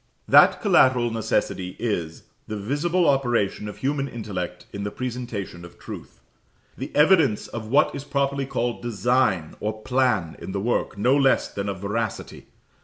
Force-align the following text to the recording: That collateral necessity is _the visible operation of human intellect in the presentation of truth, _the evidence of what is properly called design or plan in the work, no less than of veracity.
That 0.27 0.63
collateral 0.63 1.11
necessity 1.11 1.75
is 1.77 2.23
_the 2.49 2.59
visible 2.59 3.07
operation 3.07 3.67
of 3.69 3.77
human 3.77 4.07
intellect 4.07 4.65
in 4.73 4.83
the 4.83 4.89
presentation 4.89 5.63
of 5.63 5.77
truth, 5.77 6.21
_the 6.75 6.89
evidence 6.95 7.47
of 7.47 7.67
what 7.67 7.93
is 7.93 8.03
properly 8.03 8.47
called 8.47 8.81
design 8.81 9.53
or 9.59 9.83
plan 9.83 10.37
in 10.39 10.53
the 10.53 10.59
work, 10.59 10.97
no 10.97 11.15
less 11.15 11.49
than 11.49 11.69
of 11.69 11.81
veracity. 11.81 12.47